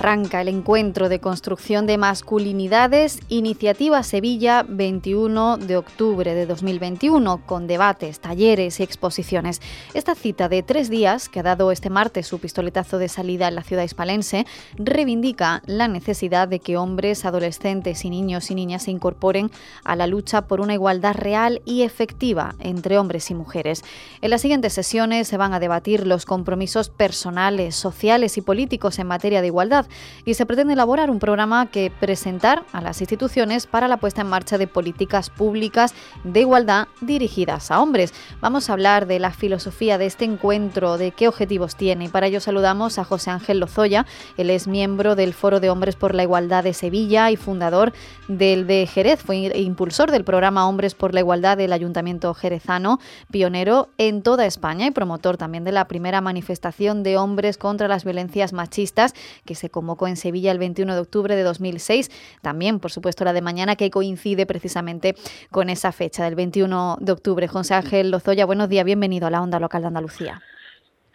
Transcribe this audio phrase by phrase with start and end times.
[0.00, 7.66] Arranca el encuentro de construcción de masculinidades Iniciativa Sevilla 21 de octubre de 2021 con
[7.66, 9.60] debates, talleres y exposiciones.
[9.92, 13.54] Esta cita de tres días que ha dado este martes su pistoletazo de salida en
[13.54, 14.46] la ciudad hispalense
[14.78, 19.50] reivindica la necesidad de que hombres, adolescentes y niños y niñas se incorporen
[19.84, 23.84] a la lucha por una igualdad real y efectiva entre hombres y mujeres.
[24.22, 29.06] En las siguientes sesiones se van a debatir los compromisos personales, sociales y políticos en
[29.06, 29.89] materia de igualdad
[30.24, 34.28] y se pretende elaborar un programa que presentar a las instituciones para la puesta en
[34.28, 38.12] marcha de políticas públicas de igualdad dirigidas a hombres.
[38.40, 42.08] Vamos a hablar de la filosofía de este encuentro, de qué objetivos tiene.
[42.08, 44.06] Para ello saludamos a José Ángel Lozoya,
[44.36, 47.92] él es miembro del Foro de Hombres por la Igualdad de Sevilla y fundador
[48.28, 53.00] del de Jerez, fue impulsor del programa Hombres por la Igualdad del Ayuntamiento Jerezano,
[53.30, 58.04] pionero en toda España y promotor también de la primera manifestación de hombres contra las
[58.04, 62.10] violencias machistas que se convocó en Sevilla el 21 de octubre de 2006.
[62.42, 65.14] También, por supuesto, la de mañana que coincide precisamente
[65.50, 67.48] con esa fecha del 21 de octubre.
[67.48, 70.42] José Ángel Lozoya, buenos días, bienvenido a la Onda Local de Andalucía.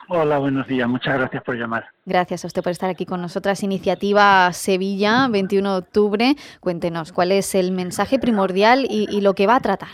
[0.07, 0.89] Hola, buenos días.
[0.89, 1.85] Muchas gracias por llamar.
[2.07, 3.61] Gracias a usted por estar aquí con nosotras.
[3.61, 6.35] Iniciativa Sevilla, 21 de octubre.
[6.59, 9.89] Cuéntenos, ¿cuál es el mensaje primordial y, lo que va a tratar?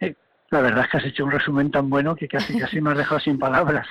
[0.00, 0.14] Eh,
[0.50, 2.98] la verdad es que has hecho un resumen tan bueno que casi casi me has
[2.98, 3.86] dejado sin palabras.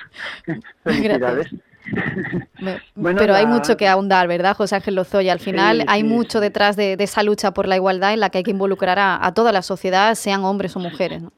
[0.84, 1.52] Felicidades.
[3.18, 5.32] Pero hay mucho que ahondar, ¿verdad, José Ángel Lozoya?
[5.32, 8.44] Al final hay mucho detrás de, esa lucha por la igualdad en la que hay
[8.44, 11.22] que involucrar a, toda la sociedad, sean hombres o mujeres.
[11.22, 11.32] ¿no?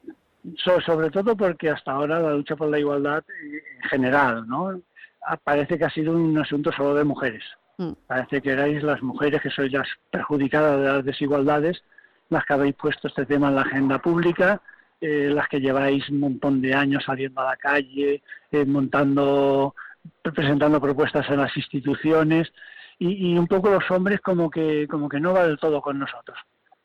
[0.85, 4.79] sobre todo porque hasta ahora la lucha por la igualdad en general, ¿no?
[5.27, 7.43] Ah, parece que ha sido un asunto solo de mujeres.
[7.79, 7.93] Mm.
[8.07, 11.83] Parece que erais las mujeres que sois las perjudicadas de las desigualdades,
[12.29, 14.61] las que habéis puesto este tema en la agenda pública,
[15.01, 19.75] eh, las que lleváis un montón de años saliendo a la calle, eh, montando
[20.23, 22.53] presentando propuestas en las instituciones
[22.99, 26.39] y, un poco los hombres como que como que no va del todo con nosotros.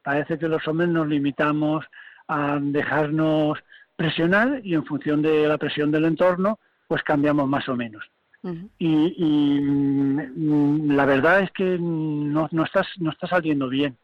[0.03, 1.85] Parece que los hombres nos limitamos
[2.27, 3.59] a dejarnos
[3.95, 8.03] presionar y en función de la presión del entorno pues cambiamos más o menos.
[8.79, 13.97] y, mm, la verdad es que no, no, estás, no está saliendo bien,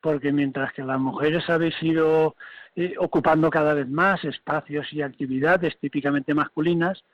[0.00, 2.34] porque mientras que las mujeres habéis ido
[2.74, 7.04] eh, ocupando cada vez más espacios y actividades típicamente masculinas,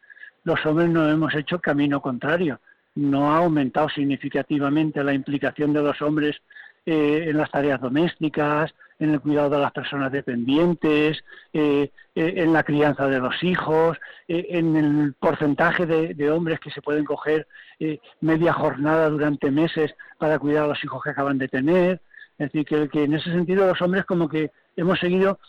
[0.47, 2.61] los hombres no hemos hecho camino contrario.
[2.95, 6.41] No ha aumentado significativamente la implicación de los hombres
[6.87, 12.53] eh, en las tareas domésticas, en el cuidado de las personas dependientes, eh, eh, en
[12.53, 13.99] la crianza de los hijos,
[14.29, 17.49] en el porcentaje de, hombres que se pueden coger
[18.21, 22.01] media jornada durante meses para cuidar a los hijos que acaban de tener.
[22.39, 25.41] Es decir, que en ese sentido los hombres como que hemos seguido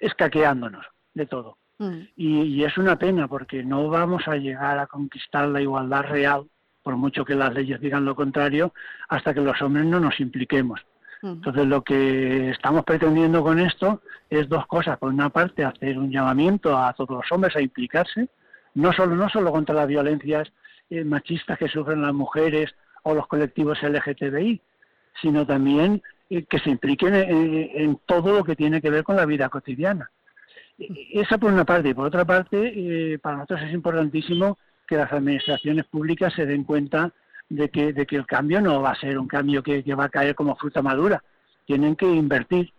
[0.00, 0.84] escaqueándonos
[1.14, 1.56] de todo.
[1.78, 2.00] Mm.
[2.16, 6.48] Y, es una pena porque no vamos a llegar a conquistar la igualdad real,
[6.82, 8.72] por mucho que las leyes digan lo contrario,
[9.08, 10.80] hasta que los hombres no nos impliquemos.
[11.22, 11.28] Mm.
[11.28, 14.98] Entonces lo que estamos pretendiendo con esto es dos cosas.
[14.98, 18.28] Por una parte, hacer un llamamiento a todos los hombres a implicarse,
[18.74, 20.52] no solo, no solo contra las violencias
[20.90, 22.74] eh, machistas que sufren las mujeres
[23.04, 24.60] o los colectivos LGTBI,
[25.20, 29.26] sino también eh, que se impliquen en todo lo que tiene que ver con la
[29.26, 30.10] vida cotidiana.
[30.78, 31.88] Esa por una parte.
[31.88, 36.64] Y por otra parte, eh, para nosotros es importantísimo que las administraciones públicas se den
[36.64, 37.12] cuenta
[37.48, 40.08] de que, de que el cambio no va a ser un cambio que, va a
[40.08, 41.22] caer como fruta madura.
[41.66, 42.72] Tienen que invertir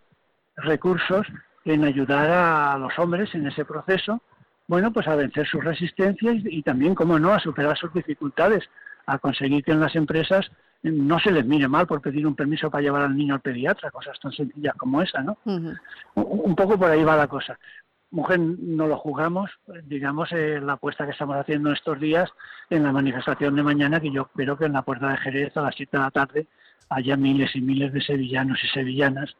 [0.55, 1.27] recursos
[1.65, 4.21] en ayudar a los hombres en ese proceso,
[4.67, 8.63] bueno, pues a vencer sus resistencias y, también, como no, a superar sus dificultades,
[9.05, 10.49] a conseguir que en las empresas
[10.83, 13.91] no se les mire mal por pedir un permiso para llevar al niño al pediatra,
[13.91, 15.37] cosas tan sencillas como esa, ¿no?
[16.15, 17.57] un, poco por ahí va la cosa
[18.11, 19.51] mujer no lo juzgamos,
[19.83, 22.29] digamos, eh, la apuesta que estamos haciendo estos días
[22.69, 25.61] en la manifestación de mañana, que yo espero que en la puerta de Jerez a
[25.61, 26.47] las 7 de la tarde
[26.89, 29.35] haya miles y miles de sevillanos y sevillanas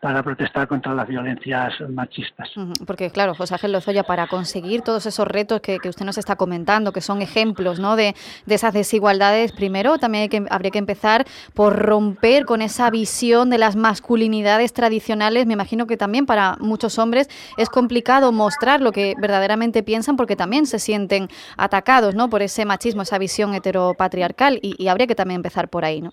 [0.00, 2.48] para protestar contra las violencias machistas.
[2.86, 6.92] Porque claro, José Ángel Lozoya, para conseguir todos esos retos que, usted nos está comentando,
[6.92, 7.96] que son ejemplos ¿no?
[7.96, 8.14] de,
[8.46, 13.74] esas desigualdades, primero también que, habría que empezar por romper con esa visión de las
[13.74, 15.46] masculinidades tradicionales.
[15.46, 20.36] Me imagino que también para muchos hombres es complicado mostrar lo que verdaderamente piensan porque
[20.36, 22.30] también se sienten atacados ¿no?
[22.30, 26.00] por ese machismo, esa visión heteropatriarcal y, y habría que también empezar por ahí.
[26.00, 26.12] ¿no?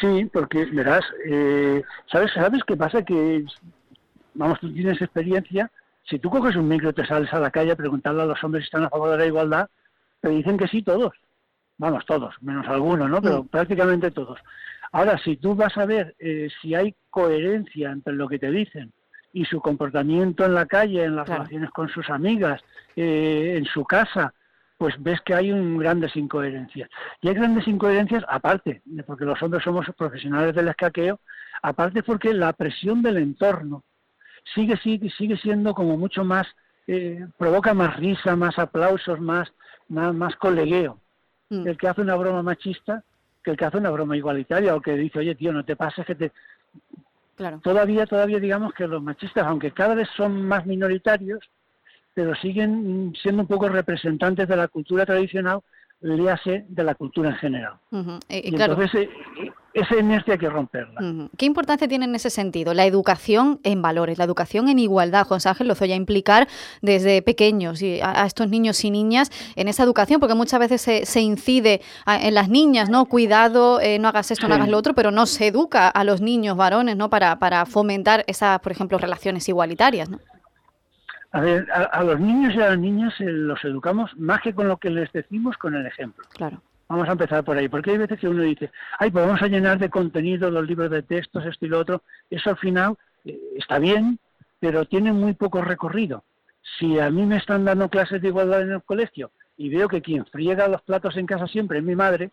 [0.00, 3.04] Sí, porque verás, eh, ¿sabes, ¿sabes qué pasa?
[3.04, 3.44] Que,
[4.34, 5.70] vamos, tú tienes experiencia,
[6.04, 8.42] si tú coges un micro y te sales a la calle a preguntarle a los
[8.42, 9.68] hombres si están a favor de la igualdad,
[10.20, 11.12] te dicen que sí todos.
[11.78, 13.22] Vamos, todos, menos algunos, ¿no?
[13.22, 14.38] Pero prácticamente todos.
[14.92, 18.92] Ahora, si tú vas a ver eh, si hay coherencia entre lo que te dicen
[19.32, 22.60] y su comportamiento en la calle, en las relaciones con sus amigas,
[22.96, 24.34] eh, en su casa,
[24.80, 26.88] pues ves que hay un grandes incoherencias.
[27.20, 31.20] Y hay grandes incoherencias aparte, porque los hombres somos profesionales del escaqueo,
[31.60, 33.84] aparte porque la presión del entorno
[34.54, 36.46] sigue, sigue, sigue siendo como mucho más,
[36.86, 39.52] eh, provoca más risa, más aplausos, más,
[39.90, 40.98] más, más colegueo.
[41.50, 41.68] Mm.
[41.68, 43.04] El que hace una broma machista
[43.44, 46.06] que el que hace una broma igualitaria o que dice, oye tío, no te pases
[46.06, 46.32] que te...
[47.36, 47.60] Claro.
[47.62, 51.50] Todavía, todavía digamos que los machistas, aunque cada vez son más minoritarios,
[52.14, 55.60] pero siguen siendo un poco representantes de la cultura tradicional,
[56.00, 57.74] le hace de la cultura en general.
[58.28, 59.10] Eh, y entonces, eh,
[59.74, 61.28] esa inercia hay que romperla.
[61.36, 65.50] ¿Qué importancia tiene en ese sentido la educación en valores, la educación en igualdad, José
[65.50, 66.48] Ángel Lozoya, implicar
[66.80, 70.20] desde pequeños y a, estos niños y niñas en esa educación?
[70.20, 73.04] Porque muchas veces se, incide en las niñas, ¿no?
[73.04, 76.20] Cuidado, eh, no hagas esto, no hagas lo otro, pero no se educa a los
[76.20, 77.10] niños varones, ¿no?
[77.10, 80.18] Para, para fomentar esas, por ejemplo, relaciones igualitarias, ¿no?
[81.32, 84.66] A ver, a, los niños y a las niñas eh, los educamos más que con
[84.66, 86.24] lo que les decimos, con el ejemplo.
[86.34, 86.60] Claro.
[86.88, 89.46] Vamos a empezar por ahí, porque hay veces que uno dice, ay, pues vamos a
[89.46, 92.02] llenar de contenido los libros de textos, esto y lo otro.
[92.28, 94.18] Eso al final eh, está bien,
[94.58, 96.24] pero tiene muy poco recorrido.
[96.78, 100.02] Si a mí me están dando clases de igualdad en el colegio y veo que
[100.02, 102.32] quien friega los platos en casa siempre es mi madre,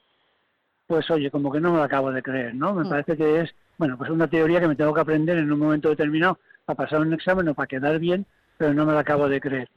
[0.88, 2.74] pues oye, como que no me lo acabo de creer, ¿no?
[2.74, 2.90] Me mm.
[2.90, 5.90] parece que es, bueno, pues una teoría que me tengo que aprender en un momento
[5.90, 8.26] determinado para pasar un examen o para quedar bien,
[8.58, 9.70] pero no me lo acabo de creer.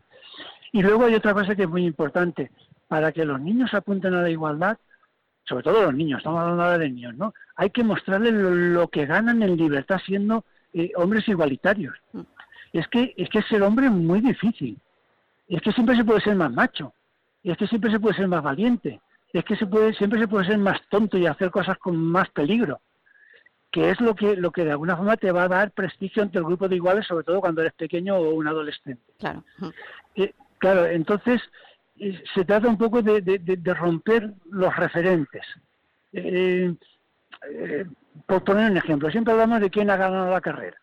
[0.72, 2.50] Y luego hay otra cosa que es muy importante.
[2.88, 4.78] Para que los niños apunten a la igualdad,
[5.44, 7.34] sobre todo los niños, estamos hablando ahora de niños, ¿no?
[7.56, 11.94] Hay que mostrarles lo, que ganan en libertad siendo eh, hombres igualitarios.
[12.12, 12.20] Mm.
[12.72, 14.78] Es que, es que ser hombre es muy difícil.
[15.48, 16.92] Es que siempre se puede ser más macho.
[17.42, 19.00] Es que siempre se puede ser más valiente.
[19.32, 22.28] Es que se puede, siempre se puede ser más tonto y hacer cosas con más
[22.30, 22.80] peligro
[23.70, 26.38] que es lo que, lo que de alguna forma te va a dar prestigio ante
[26.38, 29.12] el grupo de iguales, sobre todo cuando eres pequeño o un adolescente.
[29.18, 29.44] Claro.
[30.16, 31.40] Eh, claro, entonces
[31.98, 35.42] eh, se trata un poco de, de, romper los referentes.
[36.12, 36.74] Eh,
[38.26, 40.76] por poner un ejemplo, siempre hablamos de quién ha ganado la carrera.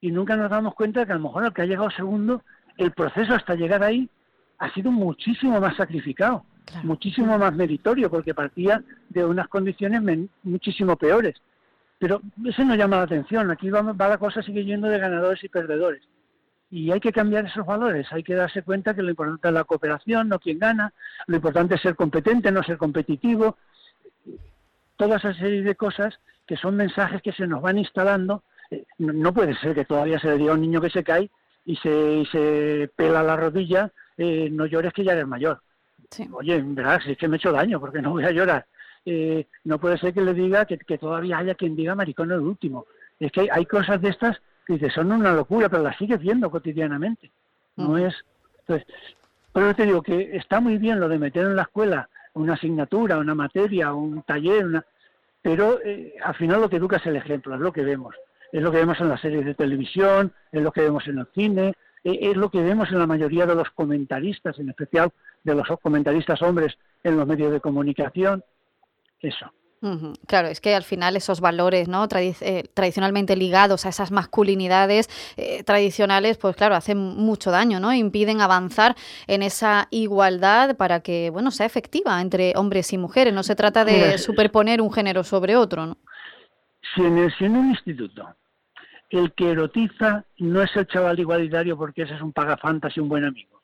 [0.00, 2.44] Y nunca nos damos cuenta que a lo mejor el que ha llegado segundo,
[2.76, 4.08] el proceso hasta llegar ahí
[4.58, 6.44] ha sido muchísimo más sacrificado,
[6.84, 11.34] muchísimo más meritorio, porque partía de unas condiciones muchísimo peores.
[12.00, 13.50] Pero eso no llama la atención.
[13.50, 16.02] Aquí va, va la cosa sigue yendo de ganadores y perdedores.
[16.70, 18.10] Y hay que cambiar esos valores.
[18.10, 20.94] Hay que darse cuenta que lo importante es la cooperación, no quien gana.
[21.26, 23.58] Lo importante es ser competente, no ser competitivo.
[24.96, 28.44] Toda esa serie de cosas que son mensajes que se nos van instalando.
[28.70, 31.30] Eh, no puede ser que todavía se le diga a un niño que se cae
[31.66, 35.60] y se, se pela la rodilla, eh, no llores que ya eres mayor.
[36.32, 38.66] Oye, verás, si es que me he hecho daño, porque no voy a llorar.
[39.06, 42.86] Eh, no puede ser que le diga que, todavía haya quien diga maricón el último.
[43.18, 46.50] Es que hay, cosas de estas que dice, son una locura, pero las sigues viendo
[46.50, 47.30] cotidianamente.
[47.76, 48.14] No es.
[48.60, 48.86] Entonces,
[49.52, 53.18] pero te digo que está muy bien lo de meter en la escuela una asignatura,
[53.18, 54.84] una materia, un taller, una...
[55.42, 58.14] pero eh, al final lo que educa es el ejemplo, es lo que vemos.
[58.52, 61.26] Es lo que vemos en las series de televisión, es lo que vemos en el
[61.34, 65.10] cine, eh, es lo que vemos en la mayoría de los comentaristas, en especial
[65.42, 68.44] de los comentaristas hombres en los medios de comunicación
[69.20, 69.52] eso.
[70.26, 72.06] Claro, es que al final esos valores ¿no?
[72.14, 75.08] Eh, tradicionalmente ligados a esas masculinidades
[75.38, 77.90] eh, tradicionales, pues claro, hacen mucho daño, ¿no?
[77.94, 78.94] Impiden avanzar
[79.26, 83.32] en esa igualdad para que, bueno, sea efectiva entre hombres y mujeres.
[83.32, 85.96] No se trata de superponer un género sobre otro, ¿no?
[86.94, 88.34] Si en, el, en un instituto
[89.08, 93.08] el que erotiza no es el chaval igualitario porque ese es un pagafantas y un
[93.08, 93.62] buen amigo,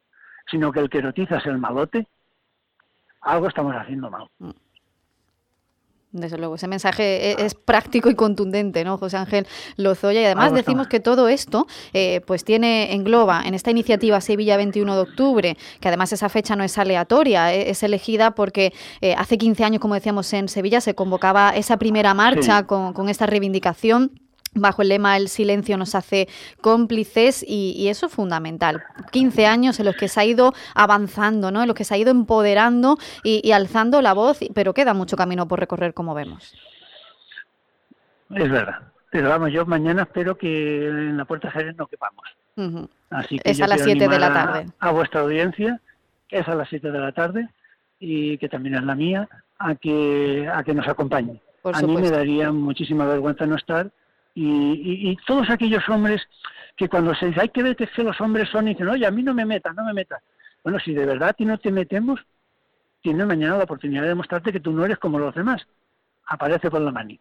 [0.51, 2.09] sino que el que erotiza es el malote,
[3.21, 4.29] algo estamos haciendo mal.
[4.39, 4.51] Mm.
[6.21, 9.47] Desde luego, ese mensaje e-, es, práctico y contundente, ¿no, José Ángel
[9.77, 10.21] Lozoya?
[10.21, 14.95] Y además decimos que todo esto, eh, pues tiene, engloba en esta iniciativa Sevilla 21
[14.95, 19.39] de octubre, que además esa fecha no es aleatoria, e-, es elegida porque eh, hace
[19.39, 24.26] 15 años, como decíamos, en Sevilla se convocaba esa primera marcha con, con esta reivindicación
[24.57, 26.29] bajo el lema El silencio nos hace
[26.61, 28.83] cómplices y, eso es fundamental.
[29.13, 31.63] 15 años en los que se ha ido avanzando, ¿no?
[31.63, 35.47] en los que se ha ido empoderando y, alzando la voz, pero queda mucho camino
[35.47, 36.55] por recorrer, como vemos.
[38.31, 38.81] Es verdad.
[39.11, 42.27] Pero vamos, yo mañana espero que en la Puerta Jerez no quepamos.
[43.11, 44.67] Así que es a las 7 de la tarde.
[44.81, 45.81] A, vuestra audiencia,
[46.29, 47.49] que es a las 7 de la tarde
[48.01, 51.41] y que también es la mía, a que, a que nos acompañe
[51.75, 53.91] a mí me daría muchísima vergüenza no estar.
[54.39, 56.21] Y, todos aquellos hombres
[56.77, 59.11] que cuando se dice, hay que ver que, los hombres son, y dicen, oye, a
[59.11, 60.23] mí no me metas, no me metas.
[60.63, 62.21] Bueno, si de verdad a ti no te metemos,
[63.01, 65.67] tienes mañana la oportunidad de demostrarte que tú no eres como los demás.
[66.27, 67.19] Aparece por la mani.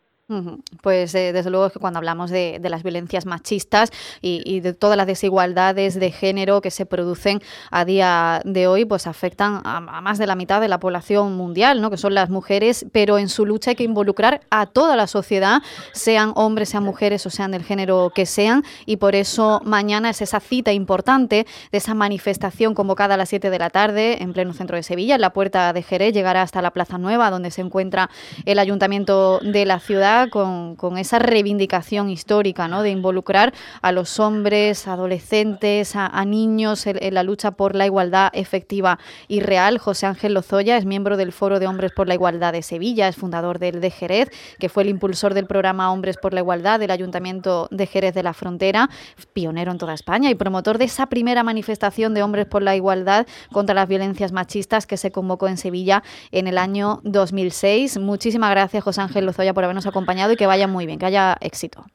[0.82, 3.91] Pues eh, desde luego que cuando hablamos de, las violencias machistas
[4.22, 9.05] y, de todas las desigualdades de género que se producen a día de hoy, pues
[9.05, 11.91] afectan a, más de la mitad de la población mundial, ¿no?
[11.91, 15.62] que son las mujeres, pero en su lucha hay que involucrar a toda la sociedad,
[15.91, 20.24] sean hombres, sean mujeres o sean del género que sean, y por eso mañana es
[20.24, 24.53] esa cita importante de esa manifestación convocada a las 7 de la tarde en pleno
[24.53, 27.62] centro de Sevilla, en la puerta de Jerez, llegará hasta la Plaza Nueva, donde se
[27.62, 28.10] encuentra
[28.46, 32.81] el ayuntamiento de la ciudad con, esa reivindicación histórica, ¿no?
[32.81, 39.00] De involucrar a los hombres, adolescentes, a, niños en, la lucha por la igualdad efectiva
[39.27, 39.77] y real.
[39.77, 43.15] José Ángel Lozoya es miembro del Foro de Hombres por la Igualdad de Sevilla, es
[43.15, 44.29] fundador del de Jerez,
[44.60, 48.24] que fue el impulsor del programa Hombres por la Igualdad del Ayuntamiento de Jerez de
[48.24, 48.89] la Frontera,
[49.34, 53.27] pionero en toda España y promotor de esa primera manifestación de Hombres por la Igualdad
[53.51, 58.00] contra las violencias machistas que se convocó en Sevilla en el año 2006.
[58.00, 61.35] Muchísimas gracias, José Ángel Lozoya, por habernos acompañado y que vaya muy bien, que haya
[61.41, 61.85] éxito.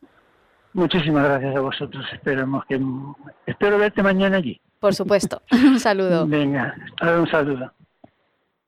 [0.72, 2.04] Muchísimas gracias a vosotros.
[2.12, 2.80] Esperemos que
[3.46, 4.60] espero verte mañana allí.
[4.78, 5.42] Por supuesto.
[5.52, 6.26] un saludo.
[6.26, 7.72] Venga, un saludo.